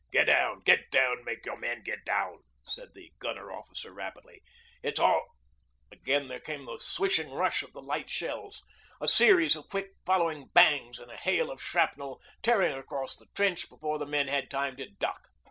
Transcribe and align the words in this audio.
'Get 0.09 0.23
down! 0.25 0.61
get 0.61 0.89
down! 0.89 1.23
Make 1.23 1.45
your 1.45 1.57
men 1.59 1.83
get 1.83 2.03
down,' 2.03 2.43
said 2.63 2.95
the 2.95 3.13
gunner 3.19 3.51
officer 3.51 3.93
rapidly. 3.93 4.41
'It's 4.81 4.99
all...' 4.99 5.27
Again 5.91 6.27
there 6.27 6.39
came 6.39 6.65
the 6.65 6.79
swishing 6.79 7.29
rush 7.29 7.61
of 7.61 7.71
the 7.73 7.83
light 7.83 8.09
shells, 8.09 8.63
a 8.99 9.07
series 9.07 9.55
of 9.55 9.69
quick 9.69 9.91
following 10.03 10.47
bangs, 10.55 10.97
and 10.97 11.11
a 11.11 11.17
hail 11.17 11.51
of 11.51 11.61
shrapnel 11.61 12.19
tearing 12.41 12.73
across 12.75 13.15
the 13.15 13.27
trench, 13.35 13.69
before 13.69 13.99
the 13.99 14.07
men 14.07 14.27
had 14.27 14.49
time 14.49 14.75
to 14.77 14.89
duck. 14.89 15.27